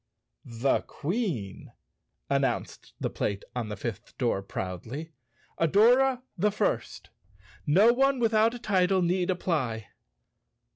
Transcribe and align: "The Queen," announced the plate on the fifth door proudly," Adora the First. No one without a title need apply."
"The 0.45 0.79
Queen," 0.87 1.73
announced 2.27 2.93
the 2.99 3.11
plate 3.11 3.43
on 3.55 3.69
the 3.69 3.77
fifth 3.77 4.17
door 4.17 4.41
proudly," 4.41 5.11
Adora 5.61 6.23
the 6.35 6.49
First. 6.51 7.11
No 7.67 7.93
one 7.93 8.17
without 8.19 8.55
a 8.55 8.57
title 8.57 9.03
need 9.03 9.29
apply." 9.29 9.89